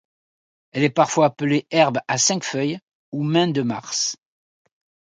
Elle 0.71 0.81
est 0.83 0.89
parfois 0.89 1.27
appelée 1.27 1.67
Herbe 1.69 1.99
à 2.07 2.17
cinq 2.17 2.43
feuilles 2.43 2.79
ou 3.11 3.21
Main-de-Mars. 3.21 4.15